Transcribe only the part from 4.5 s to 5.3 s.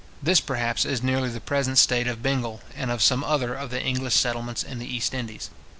in the East